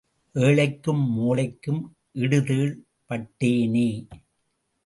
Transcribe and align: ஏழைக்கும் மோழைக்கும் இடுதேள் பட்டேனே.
ஏழைக்கும் 0.35 1.03
மோழைக்கும் 1.17 1.81
இடுதேள் 2.13 2.73
பட்டேனே. 3.09 3.87